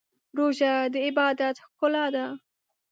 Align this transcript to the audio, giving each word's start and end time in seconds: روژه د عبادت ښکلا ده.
روژه 0.37 0.73
د 0.93 0.95
عبادت 1.07 1.55
ښکلا 1.65 2.05
ده. 2.15 2.25